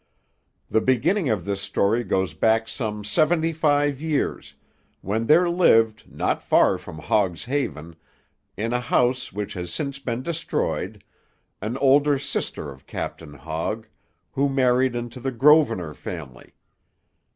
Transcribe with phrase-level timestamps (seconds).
[0.67, 4.55] "The beginning of this story goes back some seventy five years,
[5.01, 7.95] when there lived, not far from Hogg's Haven,
[8.57, 11.03] in a house which has since been destroyed,
[11.61, 13.85] an older sister of Captain Hogg,
[14.31, 16.55] who married into the Grosvenor family.